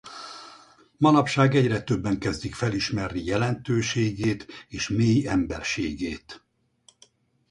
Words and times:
Manapság 0.97 1.55
egyre 1.55 1.81
többen 1.81 2.19
kezdik 2.19 2.55
felismerni 2.55 3.23
jelentőségét 3.23 4.47
és 4.67 4.89
mély 4.89 5.27
emberségét. 5.27 6.43